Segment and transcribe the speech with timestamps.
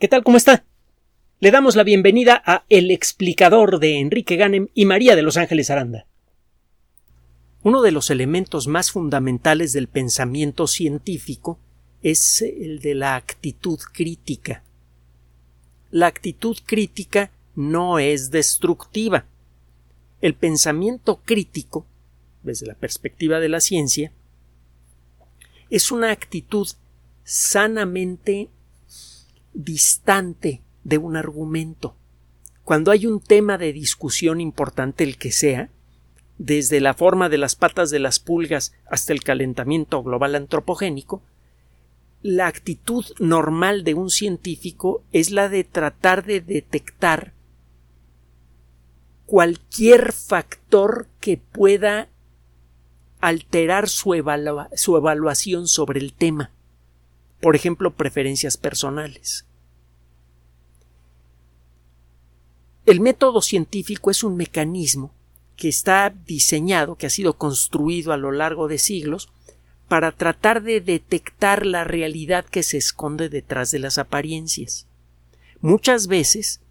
[0.00, 0.24] ¿Qué tal?
[0.24, 0.64] ¿Cómo está?
[1.38, 5.70] Le damos la bienvenida a El explicador de Enrique Ganem y María de Los Ángeles
[5.70, 6.08] Aranda.
[7.62, 11.60] Uno de los elementos más fundamentales del pensamiento científico
[12.02, 14.64] es el de la actitud crítica.
[15.92, 19.26] La actitud crítica no es destructiva.
[20.20, 21.86] El pensamiento crítico,
[22.42, 24.10] desde la perspectiva de la ciencia,
[25.70, 26.66] es una actitud
[27.22, 28.48] sanamente
[29.54, 31.96] distante de un argumento.
[32.64, 35.70] Cuando hay un tema de discusión importante, el que sea,
[36.38, 41.22] desde la forma de las patas de las pulgas hasta el calentamiento global antropogénico,
[42.22, 47.34] la actitud normal de un científico es la de tratar de detectar
[49.26, 52.08] cualquier factor que pueda
[53.20, 56.53] alterar su, evaluación sobre el tema
[57.44, 59.44] por ejemplo, preferencias personales.
[62.86, 65.12] El método científico es un mecanismo
[65.54, 69.28] que está diseñado, que ha sido construido a lo largo de siglos,
[69.88, 74.86] para tratar de detectar la realidad que se esconde detrás de las apariencias.
[75.60, 76.62] Muchas veces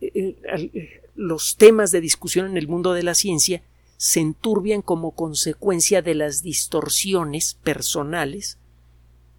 [0.00, 3.62] eh, eh, los temas de discusión en el mundo de la ciencia
[3.96, 8.58] se enturbian como consecuencia de las distorsiones personales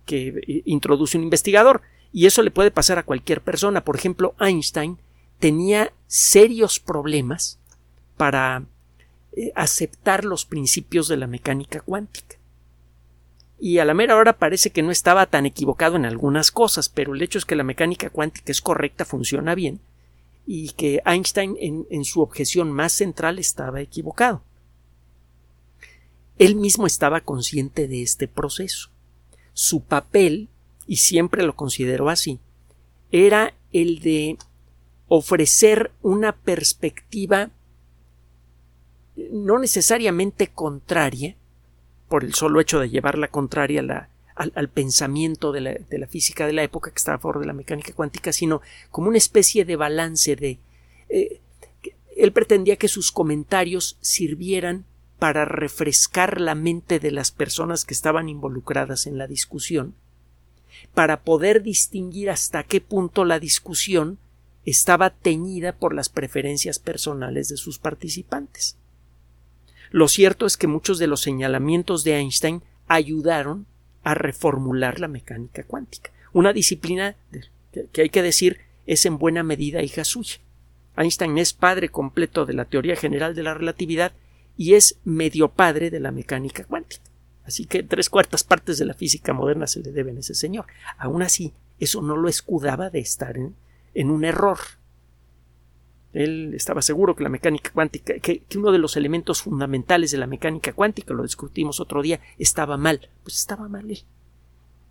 [0.06, 1.82] que eh, introduce un investigador.
[2.14, 3.84] Y eso le puede pasar a cualquier persona.
[3.84, 4.98] Por ejemplo, Einstein
[5.40, 7.60] tenía serios problemas
[8.16, 8.64] para
[9.34, 12.38] eh, aceptar los principios de la mecánica cuántica.
[13.60, 17.14] Y a la mera hora parece que no estaba tan equivocado en algunas cosas, pero
[17.14, 19.80] el hecho es que la mecánica cuántica es correcta, funciona bien,
[20.46, 24.42] y que Einstein en, en su objeción más central estaba equivocado.
[26.38, 28.90] Él mismo estaba consciente de este proceso
[29.56, 30.50] su papel,
[30.86, 32.40] y siempre lo consideró así,
[33.12, 34.38] era el de
[35.08, 37.50] ofrecer una perspectiva
[39.16, 41.38] no necesariamente contraria,
[42.10, 46.64] por el solo hecho de llevar la contraria al, pensamiento de la, física de la
[46.64, 48.62] época que estaba a favor de la mecánica cuántica, sino
[48.92, 50.60] como una especie de balance de...
[51.10, 51.40] Eh,
[52.18, 54.86] él pretendía que sus comentarios sirvieran
[55.20, 59.96] para refrescar la mente de las personas que estaban involucradas en la discusión,
[60.94, 64.18] para poder distinguir hasta qué punto la discusión
[64.66, 68.78] estaba teñida por las preferencias personales de sus participantes.
[69.92, 73.68] Lo cierto es que muchos de los señalamientos de Einstein ayudaron
[74.04, 77.16] a reformular la mecánica cuántica, una disciplina
[77.92, 80.38] que hay que decir es en buena medida hija suya.
[80.98, 84.14] Einstein es padre completo de la teoría general de la relatividad
[84.58, 87.04] y es medio padre de la mecánica cuántica.
[87.44, 90.66] Así que tres cuartas partes de la física moderna se le deben a ese señor.
[90.98, 94.58] Aún así, eso no lo escudaba de estar en, un error.
[96.14, 100.28] Él estaba seguro que la mecánica cuántica, que, uno de los elementos fundamentales de la
[100.28, 103.10] mecánica cuántica, lo discutimos otro día, estaba mal.
[103.24, 104.04] Pues estaba mal él.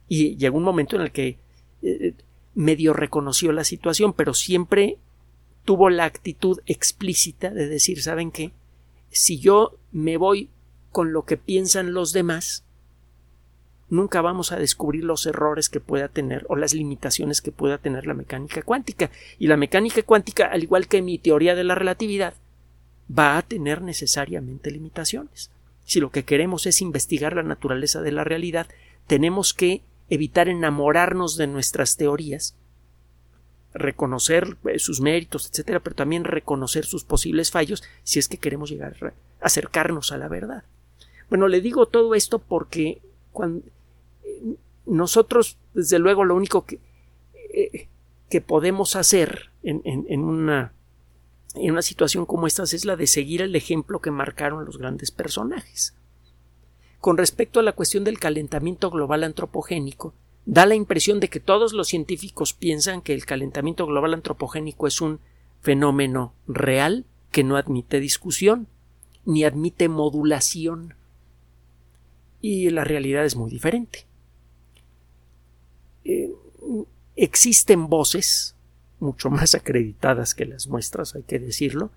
[0.07, 1.39] Y llegó un momento en el que
[1.83, 2.15] eh,
[2.55, 4.99] medio reconoció la situación, pero siempre
[5.65, 8.53] tuvo la actitud explícita de decir, ¿saben qué?
[9.15, 10.51] Si yo me voy
[10.91, 12.65] con lo que piensan los demás,
[13.89, 18.07] nunca vamos a descubrir los errores que pueda tener o las limitaciones que pueda tener
[18.07, 19.11] la mecánica cuántica.
[19.39, 22.35] Y la mecánica cuántica, al igual que mi teoría de la relatividad,
[23.11, 25.51] va a tener necesariamente limitaciones.
[25.85, 28.67] Si lo que queremos es investigar la naturaleza de la realidad,
[29.07, 32.57] tenemos que evitar enamorarnos de nuestras teorías
[33.75, 38.71] reconocer eh, sus méritos, etcétera, pero también reconocer sus posibles fallos si es que queremos
[38.71, 39.13] llegar a
[39.45, 40.65] acercarnos a la verdad.
[41.29, 43.03] Bueno, le digo todo esto porque
[43.43, 46.79] eh, nosotros, desde luego, lo único que,
[47.53, 47.89] eh,
[48.31, 50.73] que podemos hacer en, en, una,
[51.55, 55.11] en una situación como esta es la de seguir el ejemplo que marcaron los grandes
[55.11, 55.95] personajes.
[57.01, 60.15] Con respecto a la cuestión del calentamiento global antropogénico,
[60.47, 65.01] da la impresión de que todos los científicos piensan que el calentamiento global antropogénico es
[65.01, 65.21] un
[65.61, 68.69] fenómeno real que no admite discusión
[69.25, 70.95] ni admite modulación.
[72.41, 74.07] Y la realidad es muy diferente.
[76.05, 76.31] Eh,
[77.17, 78.55] existen voces
[79.01, 81.91] mucho más acreditadas que las muestras, hay que decirlo,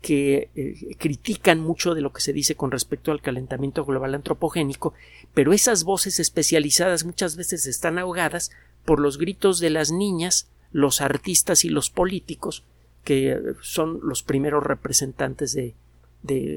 [0.00, 4.94] que eh, critican mucho de lo que se dice con respecto al calentamiento global antropogénico,
[5.34, 8.50] pero esas voces especializadas muchas veces están ahogadas
[8.84, 12.64] por los gritos de las niñas, los artistas y los políticos,
[13.02, 15.74] que son los primeros representantes de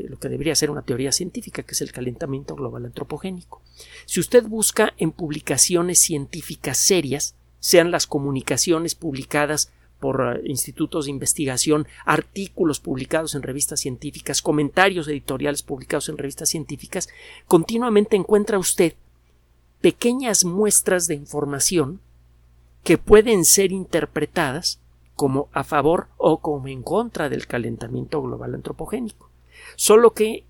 [0.10, 3.62] lo que debería ser una teoría científica, que es el calentamiento global antropogénico.
[4.06, 11.12] Si usted busca en publicaciones científicas serias, sean las comunicaciones publicadas por eh, institutos de
[11.12, 17.07] investigación, artículos publicados en revistas científicas, comentarios editoriales publicados en revistas científicas,
[17.48, 18.95] continuamente encuentra usted
[19.80, 22.01] pequeñas muestras de información
[22.83, 24.80] que pueden ser interpretadas
[25.15, 29.30] como a favor o como en contra del calentamiento global antropogénico.
[29.75, 30.44] Solo que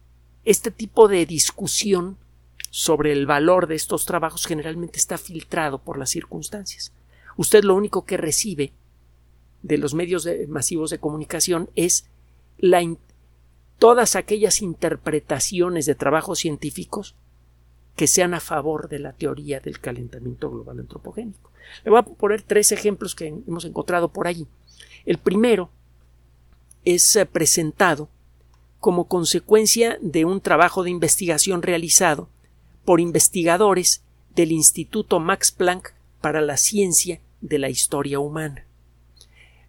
[0.46, 2.18] este tipo de discusión
[2.70, 6.94] sobre el valor de estos trabajos generalmente está filtrado por las circunstancias.
[7.36, 8.72] Usted lo único que recibe
[9.64, 12.06] de los medios masivos de comunicación es
[13.80, 17.16] todas aquellas interpretaciones de trabajos científicos
[17.96, 21.52] que sean a favor de la teoría del calentamiento global antropogénico.
[21.84, 24.48] Le voy a poner tres ejemplos que hemos encontrado por allí.
[25.06, 25.70] El primero
[26.86, 28.10] es eh, presentado
[28.80, 32.30] como consecuencia de un trabajo de investigación realizado
[32.86, 34.04] por investigadores
[34.36, 38.66] del Instituto Max Planck para la Ciencia de la Historia Humana.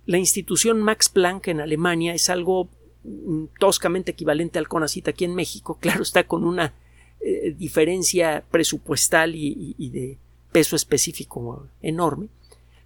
[0.07, 2.69] La institución Max Planck en Alemania es algo
[3.05, 6.75] mm, toscamente equivalente al CONACYT aquí en México, claro está con una
[7.21, 10.19] eh, diferencia presupuestal y, de
[10.51, 12.29] peso específico enorme.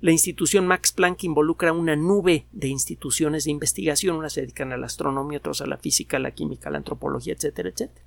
[0.03, 4.77] La institución Max Planck involucra una nube de instituciones de investigación, unas se dedican a
[4.77, 8.05] la astronomía, otras a la física, a la química, a la antropología, etcétera, etcétera.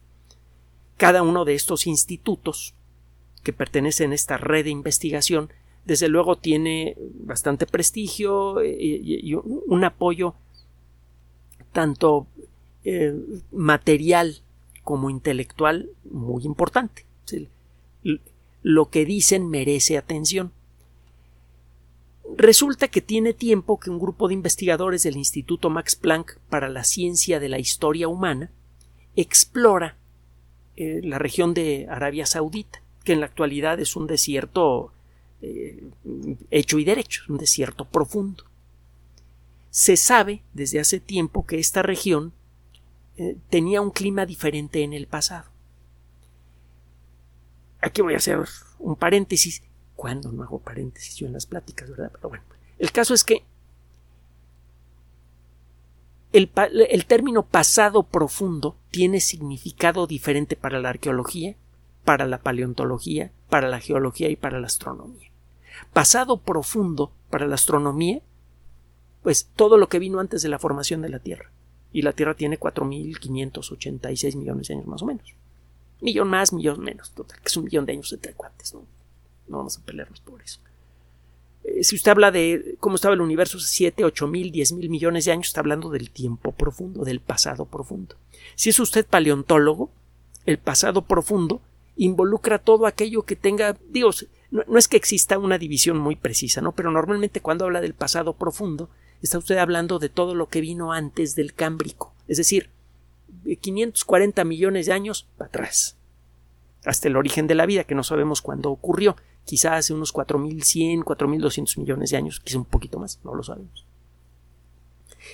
[0.97, 2.75] Cada uno de estos institutos
[3.43, 5.49] que pertenecen a esta red de investigación,
[5.89, 10.35] desde luego tiene bastante prestigio eh, y, un apoyo
[11.71, 12.27] tanto
[12.83, 13.15] eh,
[13.51, 14.37] material
[14.83, 17.07] como intelectual muy importante.
[18.61, 20.51] Lo que dicen merece atención.
[22.37, 26.83] Resulta que tiene tiempo que un grupo de investigadores del Instituto Max Planck para la
[26.83, 28.51] Ciencia de la Historia Humana
[29.15, 29.97] explora
[30.75, 34.91] eh, la región de Arabia Saudita, que en la actualidad es un desierto
[35.41, 35.89] eh,
[36.51, 38.45] hecho y derecho, un desierto profundo.
[39.69, 42.33] Se sabe desde hace tiempo que esta región
[43.17, 45.49] eh, tenía un clima diferente en el pasado.
[47.81, 48.39] Aquí voy a hacer
[48.79, 49.63] un paréntesis.
[49.95, 52.11] ¿Cuándo no hago paréntesis yo en las pláticas, verdad?
[52.13, 52.43] Pero bueno,
[52.77, 53.43] el caso es que
[56.31, 61.55] el, término pasado profundo tiene significado diferente para la arqueología,
[62.05, 65.28] para la paleontología, para la geología y para la astronomía.
[65.93, 68.21] Pasado profundo para la astronomía,
[69.23, 71.51] pues todo lo que vino antes de la formación de la Tierra.
[71.91, 75.35] Y la Tierra tiene 4.586 millones de años más o menos.
[76.01, 78.85] Millón más, millón menos, total, que es un millón de años entre cuates, ¿no?
[79.47, 80.61] No vamos a pelearnos por eso.
[81.63, 84.89] Eh, si usted habla de cómo estaba el universo hace 7, 8 mil, 10 mil
[84.89, 88.15] millones de años, está hablando del tiempo profundo, del pasado profundo.
[88.55, 89.91] Si es usted paleontólogo,
[90.45, 91.61] el pasado profundo
[91.99, 94.11] involucra todo aquello que tenga, digo,
[94.51, 96.71] no, es que exista una división muy precisa, ¿no?
[96.71, 98.89] Pero normalmente cuando habla del pasado profundo,
[99.21, 102.69] está usted hablando de todo lo que vino antes del Cámbrico, es decir,
[103.59, 105.97] 540 millones de años atrás,
[106.85, 111.03] hasta el origen de la vida, que no sabemos cuándo ocurrió, quizá hace unos 4.100,
[111.03, 113.85] 4.200 millones de años, quizá un poquito más, no lo sabemos.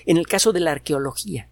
[0.08, 1.48] En el caso de la arqueología,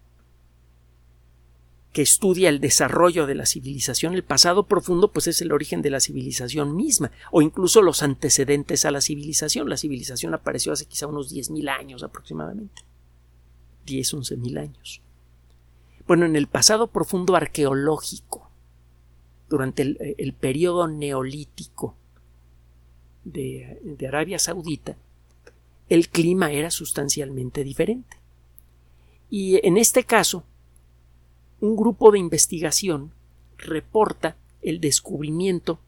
[1.94, 5.88] que estudia el desarrollo de la civilización, el pasado profundo, pues es el origen de
[5.88, 9.70] la civilización misma, o incluso los antecedentes a la civilización.
[9.70, 12.82] La civilización apareció hace quizá unos 10.000 años aproximadamente.
[13.86, 15.00] 10, 11.000 años.
[16.06, 18.50] Bueno, en el pasado profundo arqueológico,
[19.48, 21.96] durante el, el periodo neolítico,
[23.24, 24.96] de, Arabia Saudita,
[25.88, 28.18] el clima era sustancialmente diferente.
[29.30, 30.44] Y en este caso,
[31.60, 33.12] un grupo de investigación
[33.58, 35.78] reporta el descubrimiento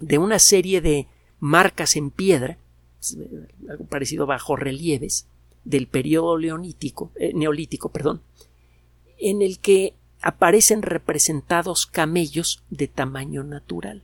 [0.00, 1.06] de una serie de
[1.40, 2.58] marcas en piedra,
[3.68, 5.26] algo parecido bajo relieves,
[5.64, 8.20] del periodo leonítico, eh, neolítico, perdón,
[9.18, 14.02] en el que aparecen representados camellos de tamaño natural.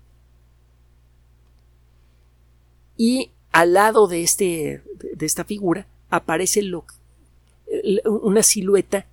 [2.96, 4.82] Y al lado de, este,
[5.14, 6.84] de esta figura aparece lo,
[8.04, 9.06] una silueta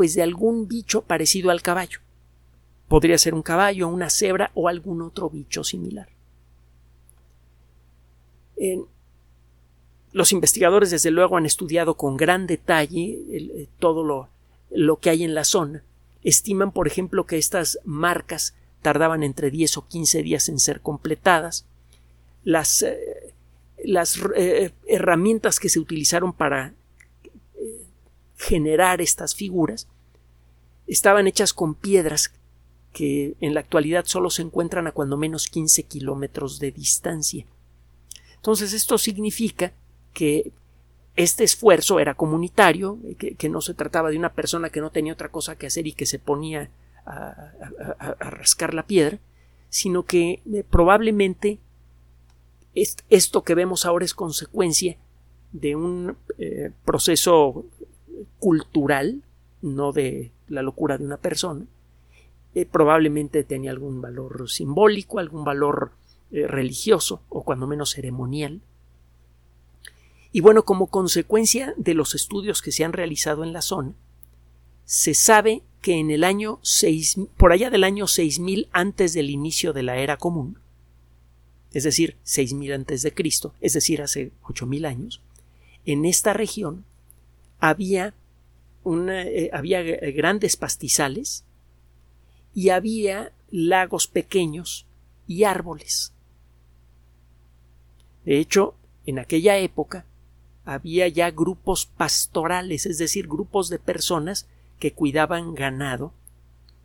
[0.00, 1.98] pues de algún bicho parecido al caballo.
[2.88, 6.08] Podría ser un caballo, una cebra o algún otro bicho similar.
[10.12, 14.30] los investigadores desde luego han estudiado con gran detalle eh, todo lo,
[14.70, 15.84] lo que hay en la zona.
[16.24, 21.66] Estiman, por ejemplo, que estas marcas tardaban entre 10 o 15 días en ser completadas
[22.42, 23.34] las, eh,
[23.84, 26.72] las eh, herramientas que se utilizaron para
[28.40, 29.86] generar estas figuras
[30.86, 32.32] estaban hechas con piedras
[32.94, 37.46] que en la actualidad solo se encuentran a cuando menos 15 kilómetros de distancia.
[38.36, 39.74] Entonces esto significa
[40.14, 40.52] que
[41.16, 45.28] este esfuerzo era comunitario, que, no se trataba de una persona que no tenía otra
[45.28, 46.70] cosa que hacer y que se ponía
[47.04, 47.52] a,
[48.18, 49.18] rascar la piedra,
[49.68, 51.58] sino que eh, probablemente
[52.74, 54.96] esto que vemos ahora es consecuencia
[55.52, 57.66] de un eh, proceso
[58.38, 59.22] cultural,
[59.62, 61.66] no de la locura de una persona.
[62.54, 65.92] Eh, probablemente tenía algún valor simbólico, algún valor
[66.30, 68.60] religioso o cuando menos ceremonial.
[70.32, 73.94] Y bueno, como consecuencia de los estudios que se han realizado en la zona,
[74.84, 79.72] se sabe que en el año 6, por allá del año 6000 antes del inicio
[79.72, 80.58] de la era común,
[81.72, 85.22] es decir, 6000 antes de Cristo, es decir, hace 8000 años,
[85.84, 86.84] en esta región
[87.60, 88.14] había
[88.84, 91.44] eh, había grandes pastizales
[92.54, 94.86] y había lagos pequeños
[95.26, 96.12] y árboles.
[98.24, 98.74] De hecho,
[99.06, 100.04] en aquella época
[100.64, 104.48] había ya grupos pastorales, es decir, grupos de personas
[104.78, 106.12] que cuidaban ganado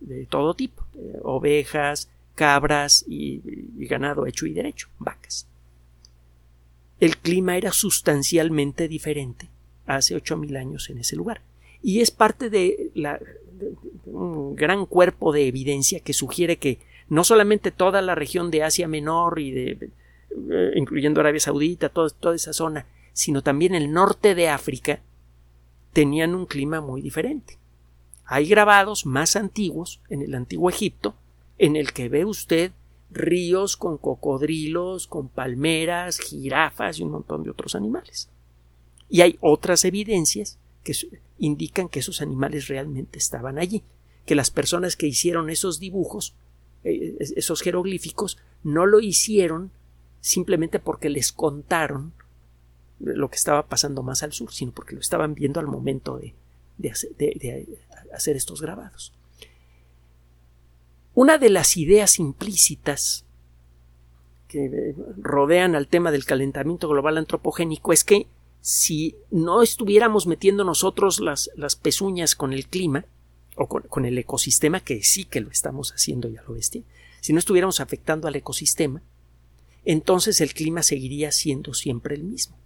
[0.00, 3.40] de todo tipo, eh, ovejas, cabras y,
[3.86, 5.46] ganado hecho y derecho, vacas.
[7.00, 9.48] El clima era sustancialmente diferente
[9.86, 11.40] hace ocho mil años en ese lugar
[11.82, 13.20] y es parte de, la,
[14.06, 16.78] un gran cuerpo de evidencia que sugiere que
[17.08, 19.90] no solamente toda la región de Asia Menor y de
[20.50, 25.00] eh, incluyendo Arabia Saudita, toda esa zona, sino también el norte de África,
[25.92, 27.58] tenían un clima muy diferente.
[28.24, 31.14] Hay grabados más antiguos en el antiguo Egipto
[31.58, 32.72] en el que ve usted
[33.10, 38.28] ríos con cocodrilos, con palmeras, jirafas y un montón de otros animales.
[39.08, 40.94] Y hay otras evidencias que
[41.38, 43.82] indican que esos animales realmente estaban allí,
[44.24, 46.34] que las personas que hicieron esos dibujos,
[46.84, 49.70] eh, esos jeroglíficos, no lo hicieron
[50.20, 52.12] simplemente porque les contaron
[52.98, 56.34] lo que estaba pasando más al sur, sino porque lo estaban viendo al momento de,
[58.12, 59.12] hacer, estos grabados.
[61.14, 63.24] Una de las ideas implícitas
[64.48, 68.26] que rodean al tema del calentamiento global antropogénico es que
[68.68, 73.04] si no estuviéramos metiendo nosotros las, pezuñas con el clima
[73.54, 76.82] o con, el ecosistema, que sí que lo estamos haciendo ya lo bestia,
[77.20, 79.04] si no estuviéramos afectando al ecosistema,
[79.84, 82.56] entonces el clima seguiría siendo siempre el mismo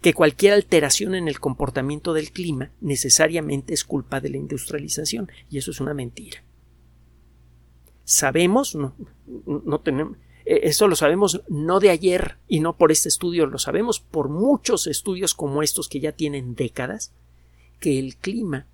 [0.00, 5.58] que cualquier alteración en el comportamiento del clima necesariamente es culpa de la industrialización, y
[5.58, 6.44] eso es una mentira.
[8.04, 8.94] Sabemos, no,
[9.26, 14.00] no tenemos, eso lo sabemos no de ayer y no por este estudio, lo sabemos
[14.00, 17.12] por muchos estudios como estos que ya tienen décadas,
[17.80, 18.66] que el clima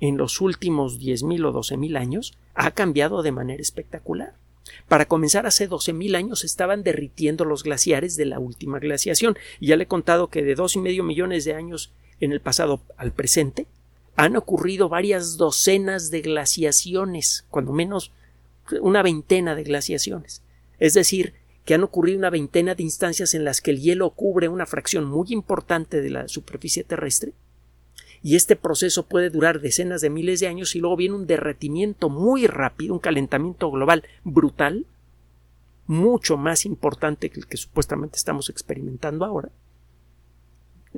[0.00, 4.34] en los últimos 10.000 o 12.000 años ha cambiado de manera espectacular.
[4.88, 9.36] Para comenzar, hace 12.000 años estaban derritiendo los glaciares de la última glaciación.
[9.58, 12.40] Y ya le he contado que de dos y medio millones de años en el
[12.40, 13.66] pasado al presente
[14.16, 18.12] han ocurrido varias docenas de glaciaciones, cuando menos
[18.80, 20.42] una veintena de glaciaciones.
[20.80, 21.34] Es decir,
[21.64, 25.04] que han ocurrido una veintena de instancias en las que el hielo cubre una fracción
[25.04, 27.32] muy importante de la superficie terrestre
[28.22, 32.10] y este proceso puede durar decenas de miles de años y luego viene un derretimiento
[32.10, 34.86] muy rápido, un calentamiento global brutal,
[35.86, 39.50] mucho más importante que el que supuestamente estamos experimentando ahora,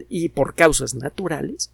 [0.08, 1.70] y por causas naturales,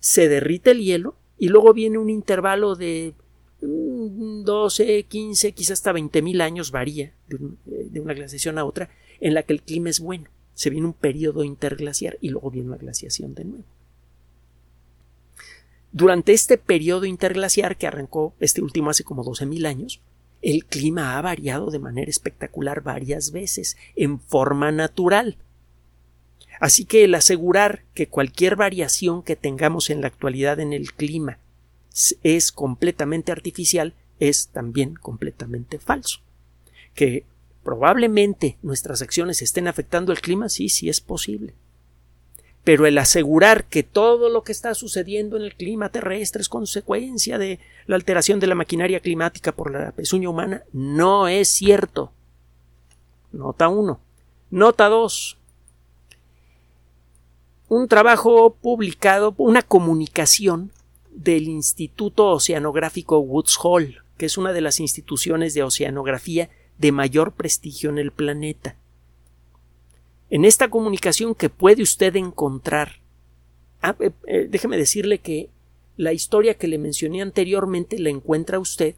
[0.00, 3.14] se derrite el hielo y luego viene un intervalo de
[3.60, 7.38] 12, 15, quizás hasta 20 mil años, varía de,
[7.90, 10.28] de una glaciación a otra, en la que el clima es bueno.
[10.54, 13.64] Se viene un periodo interglaciar y luego viene una glaciación de nuevo.
[15.92, 20.00] Durante este periodo interglaciar que arrancó este último hace como 12.000 años,
[20.42, 25.36] el clima ha variado de manera espectacular varias veces, en forma natural.
[26.60, 31.38] Así que el asegurar que cualquier variación que tengamos en la actualidad en el clima
[32.22, 36.20] es completamente artificial es también completamente falso.
[36.94, 37.24] Que
[37.62, 41.54] probablemente nuestras acciones estén afectando el clima, sí, sí es posible
[42.68, 47.38] pero el asegurar que todo lo que está sucediendo en el clima terrestre es consecuencia
[47.38, 52.12] de la alteración de la maquinaria climática por la pezuña humana no es cierto.
[53.32, 53.98] Nota 1.
[54.50, 55.38] Nota 2.
[57.70, 60.70] Un trabajo publicado, una comunicación
[61.18, 66.48] del Instituto Oceanográfico Woods Hole, que es una de las instituciones de oceanografía
[66.78, 68.76] de mayor prestigio en el planeta.
[70.30, 73.00] En esta comunicación que puede usted encontrar,
[73.82, 75.50] ah, eh, eh, déjeme decirle que
[75.96, 78.94] la historia que le mencioné anteriormente la encuentra usted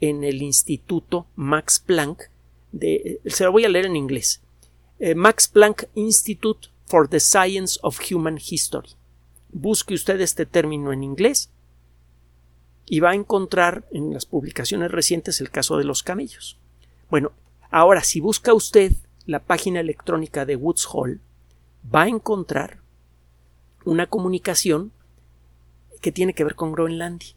[0.00, 2.30] en el Instituto Max Planck
[2.80, 4.42] eh, se lo voy a leer en inglés.
[5.14, 8.90] Max Planck Institute for the Science of Human History.
[9.50, 11.50] Busque usted este término en inglés
[12.86, 16.58] y va a encontrar en las publicaciones recientes el caso de los camellos.
[17.10, 17.32] Bueno,
[17.70, 18.92] ahora si busca usted
[19.26, 21.20] la página electrónica de Woods Hall,
[21.94, 22.78] va a encontrar
[23.84, 24.92] una comunicación
[26.00, 27.34] que tiene que ver con Groenlandia.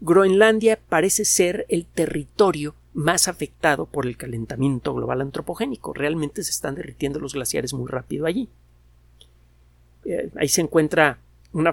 [0.00, 5.92] Groenlandia parece ser el territorio más afectado por el calentamiento global antropogénico.
[5.92, 8.48] Realmente se están derritiendo los glaciares muy rápido allí.
[10.04, 11.18] Eh, ahí se encuentra
[11.56, 11.72] una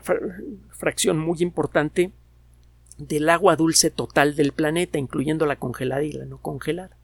[0.70, 2.14] fracción muy importante
[2.98, 6.98] del agua dulce total del planeta, incluyendo la congelada y la no congelada.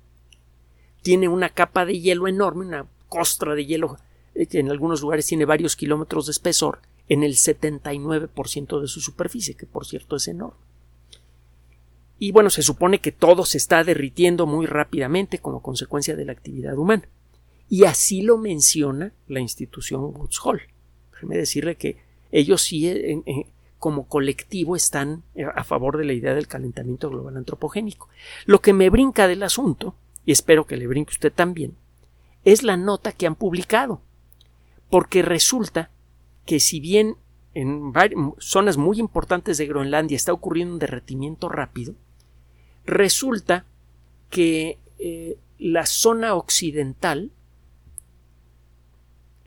[1.01, 3.97] Tiene una capa de hielo enorme, una costra de hielo
[4.33, 9.01] eh, que en algunos lugares tiene varios kilómetros de espesor, en el 79% de su
[9.01, 10.59] superficie, que por cierto es enorme.
[12.17, 16.31] Y bueno, se supone que todo se está derritiendo muy rápidamente como consecuencia de la
[16.31, 17.09] actividad humana.
[17.67, 20.63] Y así lo menciona la institución Woods Hole.
[21.11, 23.47] Déjeme decirle que ellos sí, eh,
[23.79, 25.23] como colectivo, están
[25.55, 28.09] a favor de la idea del calentamiento global antropogénico.
[28.45, 29.95] Lo que me brinca del asunto,
[30.25, 31.75] y espero que le brinque usted también,
[32.43, 34.01] es la nota que han publicado.
[34.89, 35.91] Porque resulta
[36.45, 37.15] que si bien
[37.53, 37.93] en
[38.39, 41.95] zonas muy importantes de Groenlandia está ocurriendo un derretimiento rápido,
[42.85, 43.65] resulta
[44.29, 47.31] que eh, la zona occidental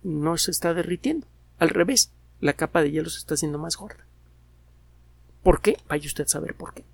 [0.02, 1.26] no se está derritiendo.
[1.58, 2.12] Al revés,
[2.42, 4.04] la capa de hielo se está haciendo más gorda.
[5.44, 5.78] ¿Por qué?
[5.88, 6.84] Vaya usted a saber por qué.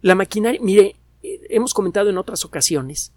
[0.00, 3.12] La maquinaria, mire, eh, hemos comentado en otras ocasiones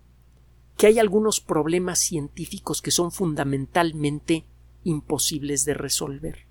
[0.77, 4.43] que hay algunos problemas científicos que son fundamentalmente
[4.83, 6.47] imposibles de resolver.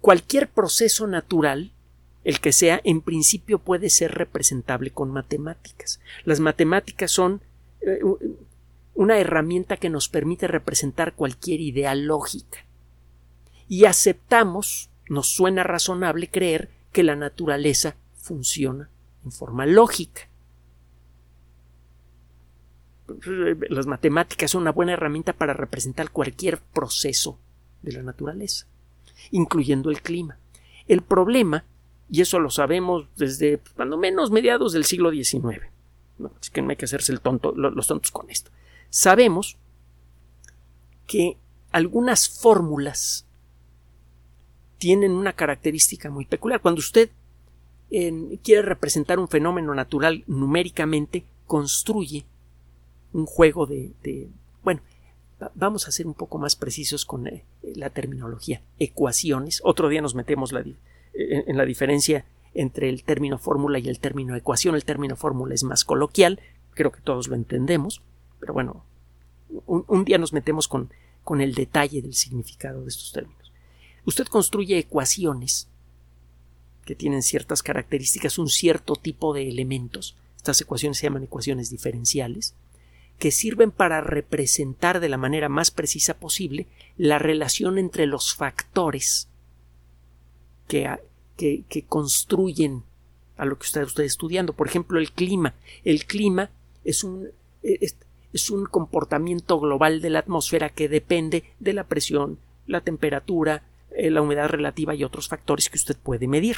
[0.00, 1.72] Cualquier proceso natural,
[2.24, 6.00] el que sea, en principio puede ser representable con matemáticas.
[6.24, 7.42] Las matemáticas son
[7.80, 8.00] eh,
[8.98, 12.58] una herramienta que nos permite representar cualquier idea lógica.
[13.68, 18.90] Y aceptamos, nos suena razonable creer que la naturaleza funciona
[19.24, 20.28] en forma lógica
[23.70, 27.38] las matemáticas son una buena herramienta para representar cualquier proceso
[27.82, 28.66] de la naturaleza,
[29.30, 30.38] incluyendo el clima.
[30.86, 31.64] El problema,
[32.10, 35.60] y eso lo sabemos desde cuando menos mediados del siglo XIX,
[36.18, 38.50] no, es que no hay que hacerse el tonto, los tontos con esto.
[38.90, 39.56] Sabemos
[41.06, 41.36] que
[41.70, 43.26] algunas fórmulas
[44.78, 46.60] tienen una característica muy peculiar.
[46.60, 47.10] Cuando usted
[47.88, 52.24] quiere representar un fenómeno natural numéricamente, construye
[53.12, 54.28] un juego de,
[54.62, 54.80] bueno,
[55.54, 58.60] vamos a ser un poco más precisos con eh, la terminología.
[58.78, 59.60] Ecuaciones.
[59.64, 60.52] Otro día nos metemos
[61.14, 64.74] en, la diferencia entre el término fórmula y el término ecuación.
[64.74, 66.40] El término fórmula es más coloquial,
[66.74, 68.02] creo que todos lo entendemos,
[68.40, 68.84] pero bueno,
[69.66, 70.90] un, día nos metemos con,
[71.24, 73.52] con el detalle del significado de estos términos.
[74.04, 75.68] Usted construye ecuaciones
[76.84, 80.16] que tienen ciertas características, un cierto tipo de elementos.
[80.36, 82.54] Estas ecuaciones se llaman ecuaciones diferenciales
[83.18, 89.28] que sirven para representar de la manera más precisa posible la relación entre los factores
[90.68, 90.88] que,
[91.36, 92.84] que, construyen
[93.36, 94.52] a lo que usted está estudiando.
[94.52, 95.54] Por ejemplo, el clima.
[95.84, 96.50] El clima
[96.84, 97.28] es un,
[98.38, 104.10] es un comportamiento global de la atmósfera que depende de la presión, la temperatura, eh,
[104.10, 106.56] la humedad relativa y otros factores que usted puede medir.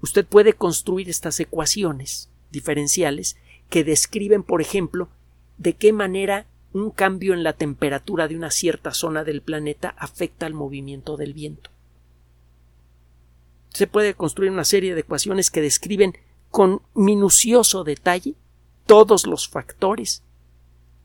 [0.00, 3.36] Usted puede construir estas ecuaciones diferenciales
[3.68, 5.08] que describen, por ejemplo,
[5.58, 10.46] de qué manera un cambio en la temperatura de una cierta zona del planeta afecta
[10.46, 11.70] al movimiento del viento.
[13.70, 16.14] Se puede construir una serie de ecuaciones que describen
[16.50, 18.34] con minucioso detalle
[18.90, 20.24] todos los factores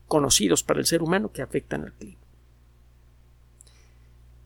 [0.08, 2.18] conocidos para el ser humano que afectan al clima.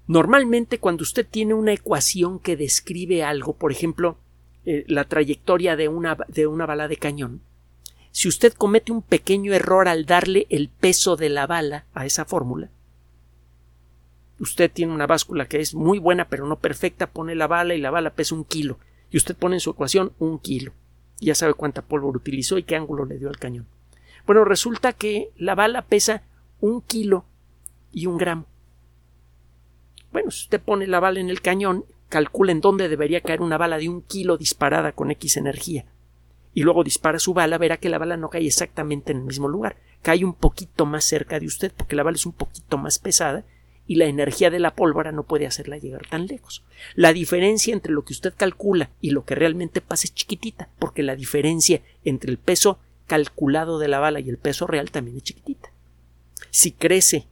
[0.06, 4.18] Normalmente cuando usted tiene una ecuación que describe algo, por ejemplo,
[4.66, 7.40] eh, la trayectoria de una, de una bala de cañón,
[8.10, 12.26] si usted comete un pequeño error al darle el peso de la bala a esa
[12.26, 12.68] fórmula,
[14.38, 17.80] usted tiene una báscula que es muy buena pero no perfecta, pone la bala y
[17.80, 18.78] la bala pesa un kilo,
[19.10, 20.74] y usted pone en su ecuación un kilo.
[21.20, 23.66] Ya sabe cuánta pólvora utilizó y qué ángulo le dio al cañón.
[24.26, 26.22] Bueno, resulta que la bala pesa
[26.60, 27.24] un kilo
[27.92, 28.46] y un gramo.
[30.12, 33.58] Bueno, si usted pone la bala en el cañón, calcula en dónde debería caer una
[33.58, 35.84] bala de un kilo disparada con X energía
[36.52, 39.48] y luego dispara su bala, verá que la bala no cae exactamente en el mismo
[39.48, 42.98] lugar, cae un poquito más cerca de usted porque la bala es un poquito más
[42.98, 43.44] pesada
[43.90, 46.62] y la energía de la pólvora no puede hacerla llegar tan lejos.
[46.94, 51.02] La diferencia entre lo que usted calcula y lo que realmente pasa es chiquitita, porque
[51.02, 55.24] la diferencia entre el peso calculado de la bala y el peso real también es
[55.24, 55.72] chiquitita.
[56.50, 57.26] Si crece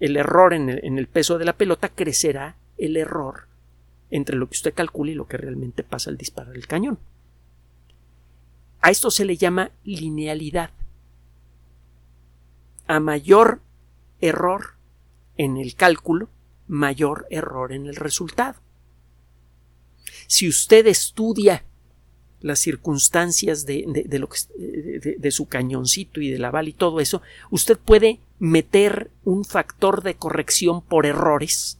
[0.00, 3.46] el error en el, peso de la pelota, crecerá el error
[4.10, 6.98] entre lo que usted calcula y lo que realmente pasa al disparar el cañón.
[8.80, 10.70] A esto se le llama linealidad.
[12.86, 13.60] A mayor
[14.22, 14.77] error
[15.38, 16.28] en el cálculo,
[16.66, 18.60] mayor error en el resultado.
[20.26, 21.64] Si usted estudia
[22.40, 27.78] las circunstancias de, que, de, su cañoncito y de la bala y todo eso, usted
[27.78, 31.78] puede meter un factor de corrección por errores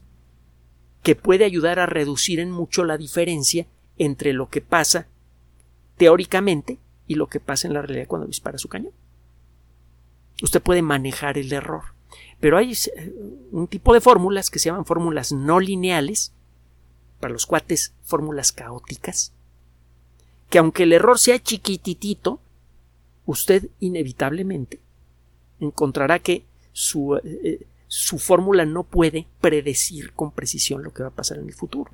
[1.03, 3.67] que puede ayudar a reducir en mucho la diferencia
[3.99, 5.07] entre lo que pasa
[5.97, 8.93] teóricamente y lo que pasa en la realidad cuando dispara su cañón.
[10.43, 11.98] Usted puede manejar el error.
[12.41, 13.15] Pero hay eh,
[13.51, 16.33] un tipo de fórmulas que se llaman fórmulas no lineales,
[17.21, 19.33] para los cuates fórmulas caóticas,
[20.51, 22.41] que aunque el error sea chiquititito,
[23.27, 24.81] usted inevitablemente
[25.61, 31.15] encontrará que su, eh, su fórmula no puede predecir con precisión lo que va a
[31.15, 31.91] pasar en el futuro.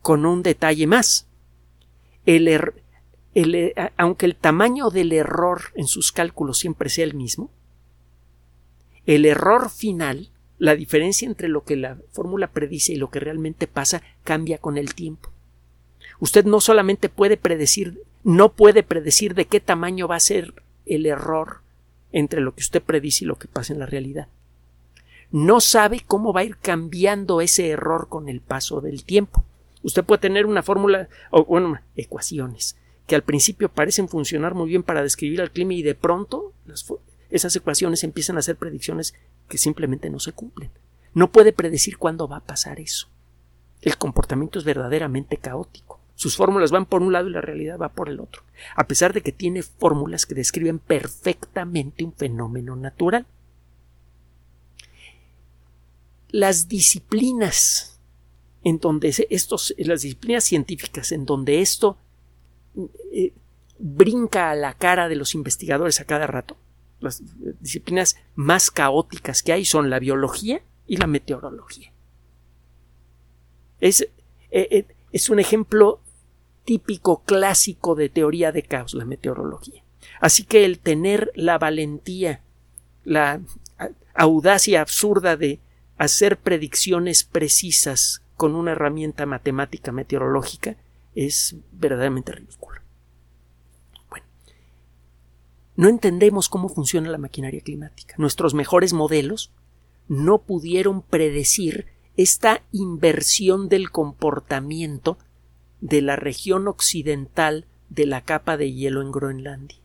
[0.00, 1.26] Con un detalle más,
[2.26, 2.74] el, er,
[3.34, 7.50] eh, aunque el tamaño del error en sus cálculos siempre sea el mismo,
[9.06, 13.66] el error final, la diferencia entre lo que la fórmula predice y lo que realmente
[13.66, 15.30] pasa, cambia con el tiempo.
[16.20, 20.54] Usted no solamente puede predecir, no puede predecir de qué tamaño va a ser
[20.86, 21.60] el error
[22.12, 24.28] entre lo que usted predice y lo que pasa en la realidad.
[25.30, 29.44] No sabe cómo va a ir cambiando ese error con el paso del tiempo.
[29.82, 34.82] Usted puede tener una fórmula o bueno, ecuaciones que al principio parecen funcionar muy bien
[34.82, 36.52] para describir el clima y de pronto
[37.34, 39.14] esas ecuaciones empiezan a hacer predicciones
[39.48, 40.70] que simplemente no se cumplen.
[41.14, 43.08] No puede predecir cuándo va a pasar eso.
[43.82, 46.00] El comportamiento es verdaderamente caótico.
[46.14, 48.44] Sus fórmulas van por un lado y la realidad va por el otro,
[48.76, 53.26] a pesar de que tiene fórmulas que describen perfectamente un fenómeno natural.
[56.28, 57.98] Las disciplinas
[58.62, 61.98] en donde estos, las disciplinas científicas en donde esto
[63.12, 63.32] eh,
[63.78, 66.56] brinca a la cara de los investigadores a cada rato,
[67.04, 67.22] las
[67.60, 71.92] disciplinas más caóticas que hay son la biología y la meteorología.
[73.80, 74.08] Es, eh,
[74.50, 76.00] eh, es un ejemplo
[76.64, 79.82] típico clásico de teoría de caos, la meteorología.
[80.20, 82.42] Así que el tener la valentía,
[83.04, 83.40] la
[84.14, 85.60] audacia absurda de
[85.98, 90.76] hacer predicciones precisas con una herramienta matemática meteorológica
[91.14, 92.80] es verdaderamente ridículo.
[95.76, 98.14] No entendemos cómo funciona la maquinaria climática.
[98.18, 99.50] Nuestros mejores modelos
[100.08, 105.18] no pudieron predecir esta inversión del comportamiento
[105.80, 109.78] de la región occidental de la capa de hielo en Groenlandia.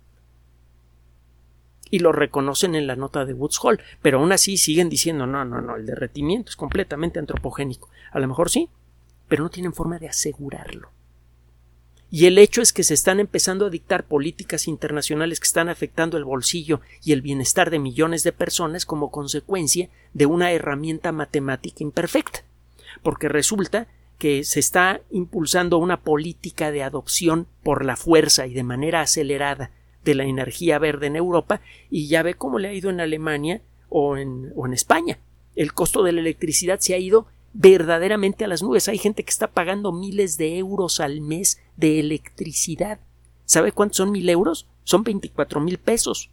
[1.92, 5.44] Y lo reconocen en la nota de Woods Hole, pero aún así siguen diciendo no,
[5.44, 7.90] no, no, el derretimiento es completamente antropogénico.
[8.12, 8.70] A lo mejor sí,
[9.28, 10.92] pero no tienen forma de asegurarlo.
[12.12, 16.18] Y el hecho es que se están empezando a dictar políticas internacionales que están afectando
[16.18, 21.84] el bolsillo y el bienestar de millones de personas como consecuencia de una herramienta matemática
[21.84, 22.44] imperfecta.
[23.04, 28.64] Porque resulta que se está impulsando una política de adopción por la fuerza y de
[28.64, 29.72] manera acelerada
[30.04, 33.62] de la energía verde en Europa y ya ve cómo le ha ido en Alemania
[33.88, 35.20] o en, España.
[35.56, 38.88] El costo de la electricidad se ha ido verdaderamente a las nubes.
[38.88, 43.00] Hay gente que está pagando miles de euros al mes de electricidad.
[43.46, 44.68] ¿Sabe cuántos son mil euros?
[44.84, 46.30] Son 24 mil pesos.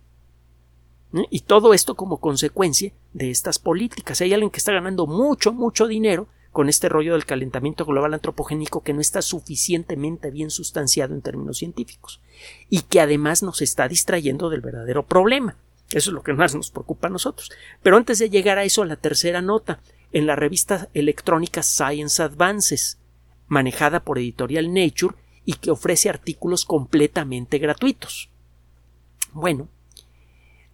[1.30, 4.20] Y todo esto como consecuencia de estas políticas.
[4.20, 8.82] Hay alguien que está ganando mucho, mucho dinero con este rollo del calentamiento global antropogénico
[8.82, 12.20] que no está suficientemente bien sustanciado en términos científicos
[12.70, 15.56] y que además nos está distrayendo del verdadero problema.
[15.90, 17.50] Eso es lo que más nos preocupa a nosotros.
[17.82, 19.80] Pero antes de llegar a eso, la tercera nota,
[20.12, 22.98] en la revista electrónica Science Advances,
[23.48, 25.14] manejada por Editorial Nature
[25.44, 28.30] y que ofrece artículos completamente gratuitos.
[29.32, 29.68] Bueno,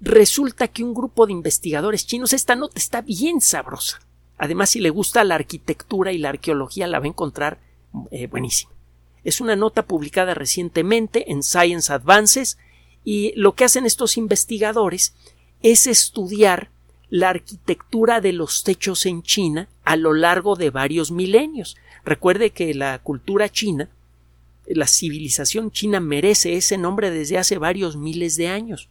[0.00, 4.00] resulta que un grupo de investigadores chinos, esta nota está bien sabrosa,
[4.42, 7.60] Además, si le gusta la arquitectura y la arqueología, la va a encontrar
[8.10, 8.72] eh, buenísima.
[9.22, 12.58] Es una nota publicada recientemente en Science Advances
[13.04, 15.14] y lo que hacen estos investigadores
[15.62, 16.71] es estudiar
[17.12, 21.76] la arquitectura de los techos en China a lo largo de varios milenios.
[22.06, 23.90] Recuerde que la cultura china,
[24.66, 28.88] la civilización china merece ese nombre desde hace varios miles de años.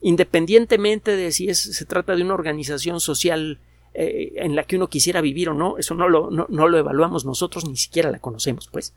[0.00, 3.60] Independientemente de si se trata de una organización social
[3.94, 7.24] eh, en la que uno quisiera vivir o no, eso no lo, no, lo evaluamos
[7.24, 8.92] nosotros, ni siquiera la conocemos, pues.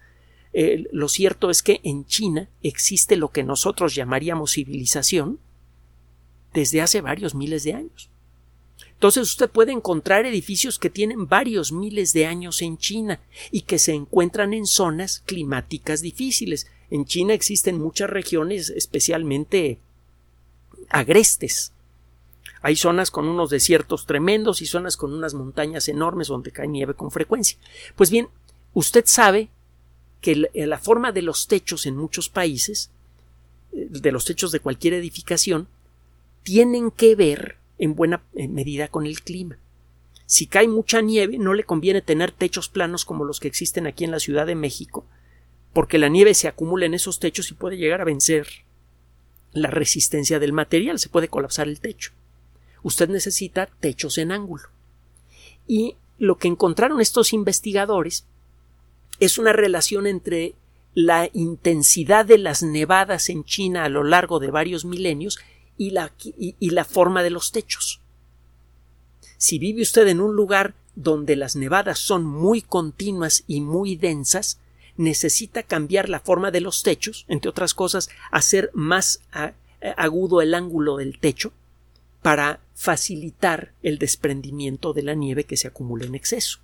[0.53, 5.37] eh, lo cierto es que en China existe lo que nosotros llamaríamos civilización
[6.53, 8.09] desde hace varios miles de años.
[8.99, 13.79] Entonces usted puede encontrar edificios que tienen varios miles de años en China y que
[13.79, 16.67] se encuentran en zonas climáticas difíciles.
[16.89, 19.79] En China existen muchas regiones especialmente
[20.89, 21.71] agrestes.
[22.61, 26.93] Hay zonas con unos desiertos tremendos y zonas con unas montañas enormes donde cae nieve
[26.93, 27.57] con frecuencia.
[27.95, 28.27] Pues bien,
[28.73, 29.49] usted sabe
[30.19, 32.91] que la forma de los techos en muchos países,
[33.71, 35.69] eh, de los techos de cualquier edificación,
[36.43, 39.57] tienen que ver en buena medida con el clima.
[40.25, 44.03] Si cae mucha nieve, no le conviene tener techos planos como los que existen aquí
[44.03, 45.05] en la Ciudad de México,
[45.73, 48.47] porque la nieve se acumula en esos techos y puede llegar a vencer
[49.53, 52.11] la resistencia del material, se puede colapsar el techo.
[52.83, 54.69] Usted necesita techos en ángulo.
[55.67, 58.27] Y lo que encontraron estos investigadores
[59.19, 60.55] es una relación entre
[60.93, 65.39] la intensidad de las nevadas en China a lo largo de varios milenios
[65.79, 68.01] y la, y, la forma de los techos.
[69.37, 74.59] Si vive usted en un lugar donde las nevadas son muy continuas y muy densas,
[74.97, 79.21] necesita cambiar la forma de los techos, entre otras cosas, hacer más
[79.95, 81.53] agudo el ángulo del techo
[82.21, 86.59] para facilitar el desprendimiento de la nieve que se acumula en exceso.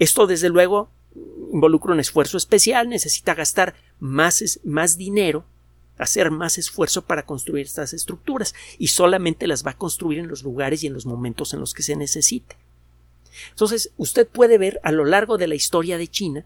[0.00, 0.90] Esto, desde luego,
[1.52, 5.44] involucra un esfuerzo especial, necesita gastar más, más dinero
[5.98, 10.42] hacer más esfuerzo para construir estas estructuras y solamente las va a construir en los
[10.42, 12.56] lugares y en los momentos en los que se necesite.
[13.50, 16.44] Entonces, usted puede ver a lo largo de la historia de China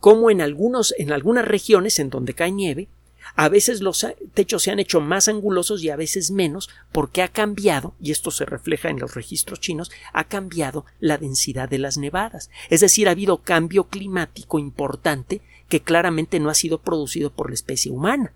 [0.00, 2.88] cómo en algunos en algunas regiones en donde cae nieve,
[3.34, 7.28] a veces los techos se han hecho más angulosos y a veces menos porque ha
[7.28, 11.98] cambiado, y esto se refleja en los registros chinos, ha cambiado la densidad de las
[11.98, 12.50] nevadas.
[12.70, 17.54] Es decir, ha habido cambio climático importante que claramente no ha sido producido por la
[17.54, 18.32] especie humana.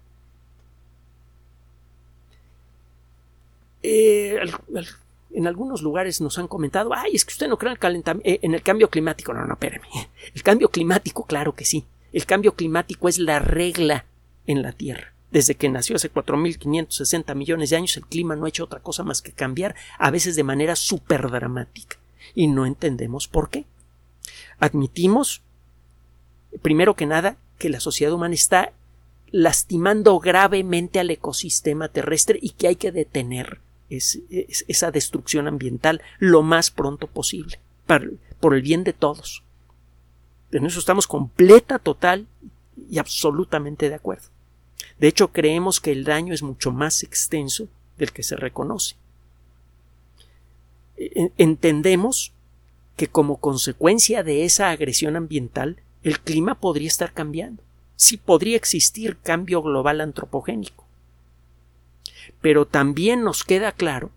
[3.82, 4.38] Eh,
[5.32, 8.40] en algunos lugares nos han comentado, ay, es que usted no cree en el, eh,
[8.42, 9.32] en el cambio climático.
[9.32, 9.84] No, no, espérame.
[10.34, 11.84] El cambio climático, claro que sí.
[12.12, 14.04] El cambio climático es la regla
[14.46, 15.12] en la Tierra.
[15.30, 19.04] Desde que nació hace 4.560 millones de años, el clima no ha hecho otra cosa
[19.04, 21.98] más que cambiar, a veces de manera súper dramática.
[22.34, 23.64] Y no entendemos por qué.
[24.58, 25.42] Admitimos,
[26.62, 28.72] primero que nada, que la sociedad humana está
[29.30, 33.60] lastimando gravemente al ecosistema terrestre y que hay que detener
[33.90, 37.58] esa destrucción ambiental lo más pronto posible,
[38.38, 39.42] por el bien de todos.
[40.52, 42.26] En eso estamos completa, total
[42.90, 44.28] y absolutamente de acuerdo.
[44.98, 48.96] De hecho, creemos que el daño es mucho más extenso del que se reconoce.
[51.36, 52.32] Entendemos
[52.96, 57.62] que como consecuencia de esa agresión ambiental, el clima podría estar cambiando.
[57.96, 60.89] Sí podría existir cambio global antropogénico
[62.40, 64.10] pero también nos queda claro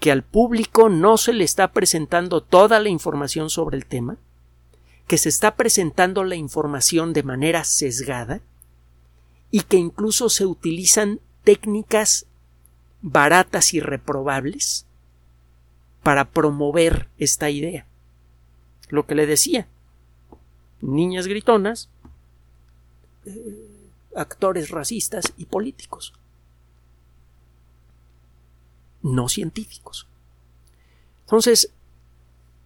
[0.00, 4.16] que al público no se le está presentando toda la información sobre el tema,
[5.06, 8.40] que se está presentando la información de manera sesgada
[9.50, 12.26] y que incluso se utilizan técnicas
[13.02, 14.86] baratas y reprobables
[16.02, 17.86] para promover esta idea.
[18.88, 19.68] Lo que le decía,
[20.80, 21.90] niñas gritonas,
[23.26, 23.66] eh,
[24.16, 26.14] actores racistas y políticos
[29.02, 30.06] no científicos.
[31.22, 31.72] Entonces,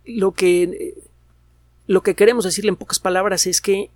[0.05, 0.95] lo que,
[1.87, 3.91] lo que queremos decirle en pocas palabras es que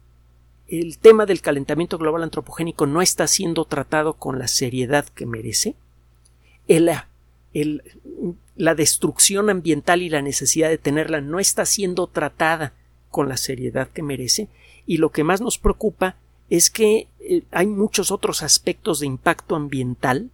[0.68, 5.74] el tema del calentamiento global antropogénico no está siendo tratado con la seriedad que merece.
[6.66, 6.90] El,
[8.56, 12.74] la destrucción ambiental y la necesidad de tenerla no está siendo tratada
[13.10, 14.48] con la seriedad que merece.
[14.86, 16.16] Y lo que más nos preocupa
[16.50, 20.30] es que eh, hay muchos otros aspectos de impacto ambiental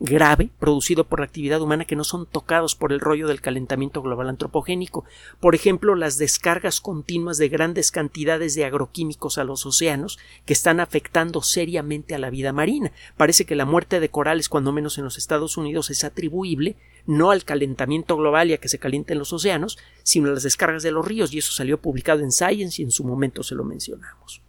[0.00, 4.00] grave producido por la actividad humana que no son tocados por el rollo del calentamiento
[4.00, 5.04] global antropogénico.
[5.40, 10.80] Por ejemplo, las descargas continuas de grandes cantidades de agroquímicos a los océanos que están
[10.80, 12.92] afectando seriamente a la vida marina.
[13.16, 17.30] Parece que la muerte de corales, cuando menos en los Estados Unidos, es atribuible no
[17.30, 20.92] al calentamiento global y a que se calienten los océanos, sino a las descargas de
[20.92, 24.42] los ríos, y eso salió publicado en Science y en su momento se lo mencionamos.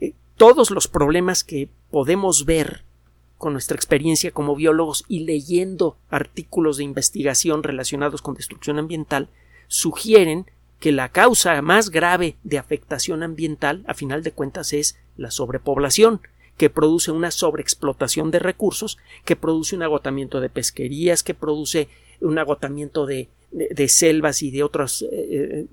[0.00, 2.84] Eh, todos los problemas que podemos ver
[3.38, 9.28] con nuestra experiencia como biólogos y leyendo artículos de investigación relacionados con destrucción ambiental,
[9.68, 10.46] sugieren
[10.80, 16.20] que la causa más grave de afectación ambiental, a final de cuentas, es la sobrepoblación,
[16.56, 21.88] que produce una sobreexplotación de recursos, que produce un agotamiento de pesquerías, que produce
[22.20, 23.28] un agotamiento de,
[23.88, 25.66] selvas y de otros, eh,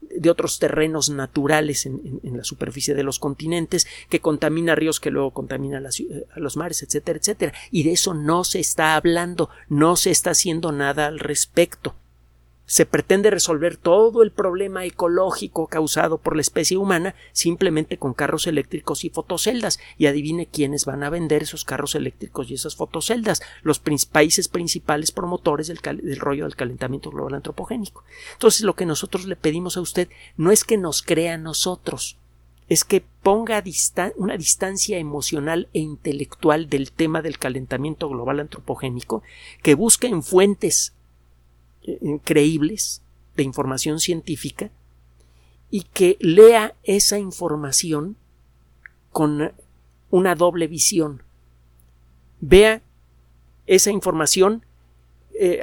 [0.00, 5.32] de otros terrenos naturales en, la superficie de los continentes, que contamina ríos, que luego
[5.32, 7.52] contamina a los mares, etcétera, etcétera.
[7.70, 11.94] Y de eso no se está hablando, no se está haciendo nada al respecto
[12.70, 18.46] se pretende resolver todo el problema ecológico causado por la especie humana simplemente con carros
[18.46, 19.80] eléctricos y fotoceldas.
[19.98, 23.42] Y adivine quiénes van a vender esos carros eléctricos y esas fotoceldas.
[23.62, 25.80] Los países principales promotores del,
[26.20, 28.04] rollo del calentamiento global antropogénico.
[28.34, 32.18] Entonces, lo que nosotros le pedimos a usted no es que nos crea a nosotros,
[32.68, 33.64] es que ponga
[34.14, 39.24] una distancia emocional e intelectual del tema del calentamiento global antropogénico,
[39.60, 40.94] que busque en fuentes
[42.24, 43.02] creíbles
[43.36, 44.70] de información científica
[45.70, 48.16] y que lea esa información
[49.12, 49.52] con
[50.10, 51.22] una doble visión.
[52.40, 52.82] Vea
[53.66, 54.64] esa información
[55.38, 55.60] eh,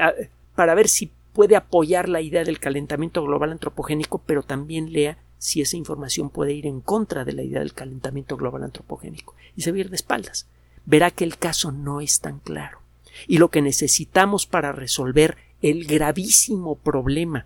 [0.56, 5.62] para ver si puede apoyar la idea del calentamiento global antropogénico, pero también lea si
[5.62, 9.72] esa información puede ir en contra de la idea del calentamiento global antropogénico y se
[9.72, 10.48] de espaldas.
[10.86, 12.80] Verá que el caso no es tan claro.
[13.28, 17.46] Y lo que necesitamos para resolver el gravísimo problema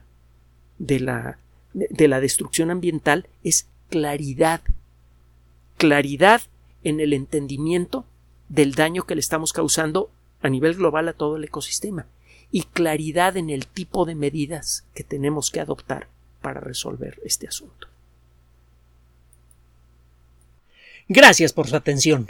[0.77, 1.39] de la,
[1.73, 4.61] de la destrucción ambiental es claridad.
[5.77, 6.41] Claridad
[6.83, 8.05] en el entendimiento
[8.49, 12.07] del daño que le estamos causando a nivel global a todo el ecosistema
[12.51, 16.07] y claridad en el tipo de medidas que tenemos que adoptar
[16.41, 17.87] para resolver este asunto.
[21.07, 22.29] Gracias por su atención.